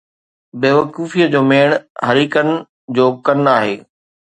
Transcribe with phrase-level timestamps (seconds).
[0.61, 1.69] بيوقوفيءَ جو ميڙ“
[2.07, 2.49] حریفن
[2.95, 3.75] جو ڪن آهي